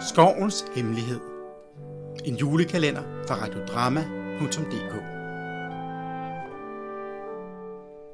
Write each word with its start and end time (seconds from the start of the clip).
Skovens 0.00 0.64
Hemmelighed 0.74 1.20
En 2.24 2.36
julekalender 2.36 3.02
fra 3.28 3.34
radiodrama.dk 3.34 4.94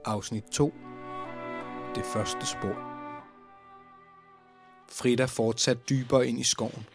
Afsnit 0.04 0.44
2 0.44 0.75
Det 1.94 2.04
første 2.04 2.46
spor 2.46 2.76
Frida 4.89 5.25
fortsatte 5.25 5.82
dybere 5.89 6.26
ind 6.26 6.40
i 6.40 6.43
skoven. 6.43 6.86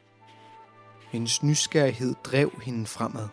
Hendes 1.11 1.43
nysgerrighed 1.43 2.15
drev 2.23 2.51
hende 2.63 2.85
fremad. 2.85 3.27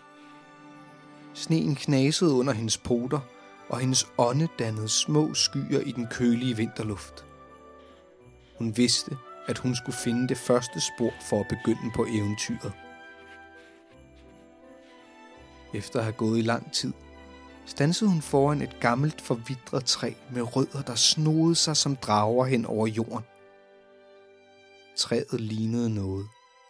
Sneen 1.34 1.74
knasede 1.74 2.32
under 2.32 2.52
hendes 2.52 2.78
poter, 2.78 3.20
og 3.68 3.78
hendes 3.78 4.08
ånde 4.18 4.48
dannede 4.58 4.88
små 4.88 5.34
skyer 5.34 5.80
i 5.80 5.92
den 5.92 6.06
kølige 6.10 6.56
vinterluft. 6.56 7.26
Hun 8.58 8.76
vidste, 8.76 9.16
at 9.48 9.58
hun 9.58 9.76
skulle 9.76 9.96
finde 9.96 10.28
det 10.28 10.38
første 10.38 10.80
spor 10.80 11.12
for 11.20 11.40
at 11.40 11.48
begynde 11.48 11.90
på 11.94 12.06
eventyret. 12.08 12.72
Efter 15.74 15.98
at 15.98 16.04
have 16.04 16.12
gået 16.12 16.38
i 16.38 16.42
lang 16.42 16.72
tid, 16.72 16.92
stansede 17.66 18.10
hun 18.10 18.22
foran 18.22 18.62
et 18.62 18.76
gammelt 18.80 19.20
forvidret 19.20 19.84
træ 19.84 20.12
med 20.32 20.56
rødder, 20.56 20.82
der 20.82 20.94
snodede 20.94 21.54
sig 21.54 21.76
som 21.76 21.96
drager 21.96 22.44
hen 22.44 22.66
over 22.66 22.86
jorden. 22.86 23.24
Træet 24.96 25.40
lignede 25.40 25.94
noget, 25.94 26.26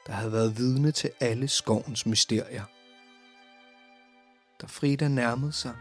der 0.07 0.13
havde 0.13 0.33
været 0.33 0.59
vidne 0.59 0.93
til 0.93 1.11
alle 1.21 1.49
skovens 1.49 2.07
mysterier. 2.07 2.65
Da 4.61 4.67
Frida 4.67 5.09
nærmede 5.09 5.53
sig, 5.53 5.75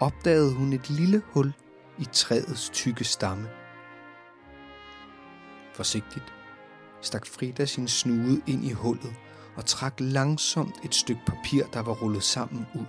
opdagede 0.00 0.54
hun 0.54 0.72
et 0.72 0.90
lille 0.90 1.22
hul 1.26 1.52
i 1.98 2.04
træets 2.12 2.68
tykke 2.68 3.04
stamme. 3.04 3.63
Forsigtigt 5.74 6.32
stak 7.04 7.26
Frida 7.26 7.64
sin 7.64 7.88
snude 7.88 8.42
ind 8.46 8.64
i 8.64 8.72
hullet 8.72 9.14
og 9.56 9.66
trak 9.66 9.94
langsomt 10.00 10.74
et 10.84 10.94
stykke 10.94 11.22
papir, 11.26 11.64
der 11.72 11.80
var 11.80 11.94
rullet 11.94 12.22
sammen 12.22 12.66
ud. 12.74 12.86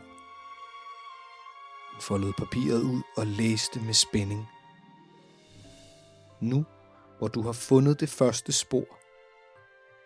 Hun 1.92 2.02
foldede 2.02 2.34
papiret 2.34 2.82
ud 2.82 3.02
og 3.18 3.28
læste 3.28 3.80
med 3.80 3.94
spænding. 3.94 4.48
Nu, 6.42 6.66
hvor 7.18 7.28
du 7.28 7.42
har 7.42 7.52
fundet 7.52 8.00
det 8.00 8.10
første 8.10 8.52
spor, 8.52 8.86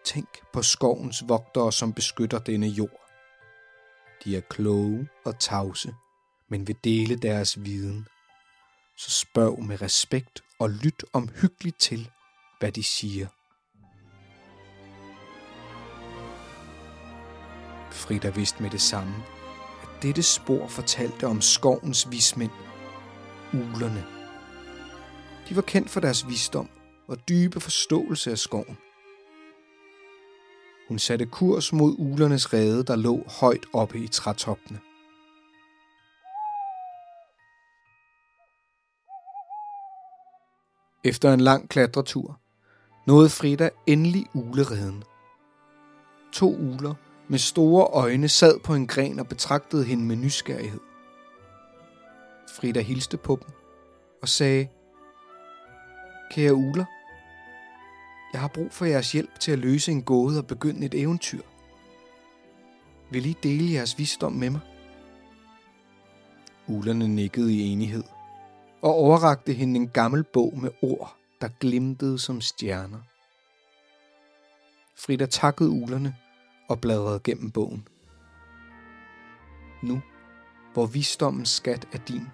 tænk 0.05 0.29
på 0.53 0.61
skovens 0.61 1.23
vogtere, 1.27 1.71
som 1.71 1.93
beskytter 1.93 2.39
denne 2.39 2.67
jord. 2.67 3.09
De 4.23 4.37
er 4.37 4.41
kloge 4.41 5.09
og 5.25 5.39
tavse, 5.39 5.95
men 6.49 6.67
vil 6.67 6.77
dele 6.83 7.15
deres 7.15 7.63
viden. 7.63 8.07
Så 8.97 9.11
spørg 9.11 9.63
med 9.63 9.81
respekt 9.81 10.43
og 10.59 10.69
lyt 10.69 11.05
omhyggeligt 11.13 11.79
til, 11.79 12.09
hvad 12.59 12.71
de 12.71 12.83
siger. 12.83 13.27
Frida 17.91 18.29
vidste 18.29 18.63
med 18.63 18.69
det 18.69 18.81
samme, 18.81 19.15
at 19.83 20.03
dette 20.03 20.23
spor 20.23 20.67
fortalte 20.67 21.27
om 21.27 21.41
skovens 21.41 22.11
vismænd, 22.11 22.51
ulerne. 23.53 24.05
De 25.49 25.55
var 25.55 25.61
kendt 25.61 25.89
for 25.89 25.99
deres 25.99 26.27
visdom 26.27 26.69
og 27.07 27.17
dybe 27.29 27.59
forståelse 27.59 28.31
af 28.31 28.37
skoven. 28.37 28.77
Hun 30.87 30.99
satte 30.99 31.25
kurs 31.25 31.73
mod 31.73 31.95
ulernes 31.97 32.53
rede, 32.53 32.83
der 32.83 32.95
lå 32.95 33.23
højt 33.39 33.65
oppe 33.73 33.99
i 33.99 34.07
trætoppene. 34.07 34.79
Efter 41.03 41.33
en 41.33 41.39
lang 41.41 41.69
klatretur 41.69 42.39
nåede 43.09 43.29
Frida 43.29 43.69
endelig 43.87 44.25
ulereden. 44.33 45.03
To 46.33 46.55
uler 46.55 46.93
med 47.27 47.39
store 47.39 47.85
øjne 47.85 48.27
sad 48.27 48.59
på 48.59 48.73
en 48.73 48.87
gren 48.87 49.19
og 49.19 49.27
betragtede 49.27 49.83
hende 49.83 50.03
med 50.03 50.15
nysgerrighed. 50.15 50.79
Frida 52.55 52.81
hilste 52.81 53.17
på 53.17 53.39
dem 53.41 53.53
og 54.21 54.29
sagde, 54.29 54.67
Kære 56.31 56.53
uler, 56.53 56.85
jeg 58.33 58.41
har 58.41 58.47
brug 58.47 58.71
for 58.71 58.85
jeres 58.85 59.11
hjælp 59.11 59.39
til 59.39 59.51
at 59.51 59.59
løse 59.59 59.91
en 59.91 60.01
gåde 60.01 60.37
og 60.37 60.47
begynde 60.47 60.85
et 60.85 60.93
eventyr. 60.93 61.41
Vil 63.11 63.25
I 63.25 63.35
dele 63.43 63.73
jeres 63.73 63.97
visdom 63.97 64.33
med 64.33 64.49
mig? 64.49 64.61
Ulerne 66.67 67.07
nikkede 67.07 67.53
i 67.53 67.61
enighed 67.61 68.03
og 68.81 68.93
overrakte 68.93 69.53
hende 69.53 69.75
en 69.75 69.87
gammel 69.87 70.23
bog 70.23 70.59
med 70.61 70.69
ord, 70.81 71.18
der 71.41 71.49
glimtede 71.59 72.19
som 72.19 72.41
stjerner. 72.41 72.99
Frida 74.95 75.25
takkede 75.25 75.69
ulerne 75.69 76.15
og 76.69 76.81
bladrede 76.81 77.19
gennem 77.23 77.51
bogen. 77.51 77.87
Nu, 79.83 80.01
hvor 80.73 80.85
visdommens 80.85 81.49
skat 81.49 81.87
er 81.93 81.97
din, 81.97 82.27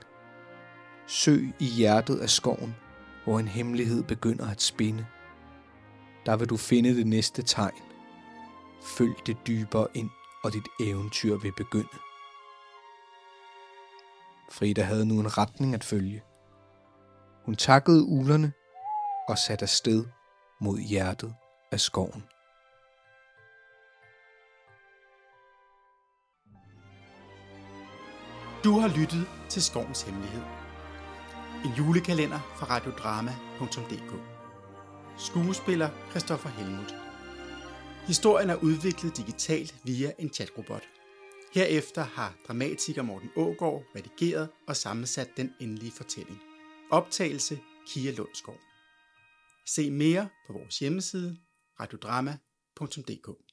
søg 1.07 1.53
i 1.59 1.65
hjertet 1.65 2.19
af 2.19 2.29
skoven, 2.29 2.75
hvor 3.23 3.39
en 3.39 3.47
hemmelighed 3.47 4.03
begynder 4.03 4.51
at 4.51 4.61
spinde. 4.61 5.05
Der 6.25 6.37
vil 6.37 6.49
du 6.49 6.57
finde 6.57 6.95
det 6.95 7.07
næste 7.07 7.41
tegn. 7.41 7.81
Følg 8.83 9.15
det 9.25 9.37
dybere 9.47 9.87
ind, 9.93 10.09
og 10.43 10.53
dit 10.53 10.67
eventyr 10.79 11.37
vil 11.37 11.53
begynde. 11.57 11.97
Frida 14.51 14.83
havde 14.83 15.05
nu 15.05 15.19
en 15.19 15.37
retning 15.37 15.73
at 15.73 15.83
følge. 15.83 16.23
Hun 17.45 17.55
takkede 17.55 18.03
ulerne 18.03 18.53
og 19.27 19.37
satte 19.37 19.63
afsted 19.63 20.05
mod 20.61 20.79
hjertet 20.79 21.35
af 21.71 21.79
skoven. 21.79 22.23
Du 28.63 28.79
har 28.79 28.87
lyttet 28.99 29.27
til 29.49 29.63
Skovens 29.63 30.01
Hemmelighed. 30.01 30.41
En 31.65 31.71
julekalender 31.77 32.39
fra 32.55 32.65
radiodrama.dk 32.65 34.11
Skuespiller 35.17 35.89
Christoffer 36.09 36.49
Helmut 36.49 36.95
Historien 38.07 38.49
er 38.49 38.55
udviklet 38.55 39.17
digitalt 39.17 39.75
via 39.83 40.11
en 40.19 40.33
chatrobot. 40.33 40.83
Herefter 41.53 42.03
har 42.03 42.33
dramatiker 42.47 43.01
Morten 43.01 43.29
Ågård 43.35 43.83
redigeret 43.95 44.49
og 44.67 44.75
sammensat 44.75 45.37
den 45.37 45.53
endelige 45.59 45.91
fortælling. 45.91 46.41
Optagelse 46.91 47.59
Kia 47.87 48.11
Lundsgaard. 48.11 48.74
Se 49.65 49.91
mere 49.91 50.29
på 50.47 50.53
vores 50.53 50.79
hjemmeside 50.79 51.37
radiodrama.dk 51.79 53.44